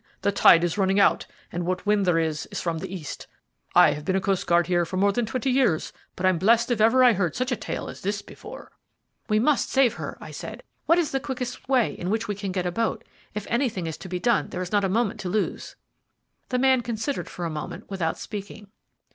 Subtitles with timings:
[0.23, 3.27] "The tide is running out, and what wind there is is from the east.
[3.75, 6.81] I have been a coastguard here for more than twenty years, but I'm blessed if
[6.81, 8.71] ever I heard such a tale as this before."
[9.29, 10.63] "We must save her," I said.
[10.87, 13.03] "What is the quickest way in which we can get a boat?
[13.35, 15.75] If anything is to be done, there is not a moment to lose."
[16.49, 18.71] The man considered for a moment, without speaking.